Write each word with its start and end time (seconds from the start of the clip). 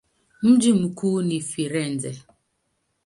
Mji 0.41 0.73
mkuu 0.73 1.21
ni 1.21 1.41
Firenze. 1.41 2.21